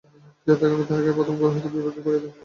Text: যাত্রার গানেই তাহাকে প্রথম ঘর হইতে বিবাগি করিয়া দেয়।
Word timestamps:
যাত্রার 0.47 0.69
গানেই 0.71 0.87
তাহাকে 0.89 1.11
প্রথম 1.17 1.35
ঘর 1.39 1.49
হইতে 1.53 1.69
বিবাগি 1.73 2.01
করিয়া 2.03 2.21
দেয়। 2.23 2.33